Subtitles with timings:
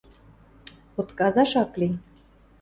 [1.01, 1.89] Отказаш ак ли.